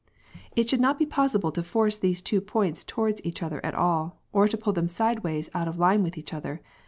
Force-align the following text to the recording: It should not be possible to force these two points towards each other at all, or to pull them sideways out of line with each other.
It 0.55 0.67
should 0.67 0.81
not 0.81 0.97
be 0.97 1.05
possible 1.05 1.51
to 1.51 1.61
force 1.61 1.99
these 1.99 2.23
two 2.23 2.41
points 2.41 2.83
towards 2.83 3.23
each 3.23 3.43
other 3.43 3.63
at 3.63 3.75
all, 3.75 4.17
or 4.33 4.47
to 4.47 4.57
pull 4.57 4.73
them 4.73 4.87
sideways 4.89 5.51
out 5.53 5.67
of 5.67 5.77
line 5.77 6.01
with 6.01 6.17
each 6.17 6.33
other. 6.33 6.59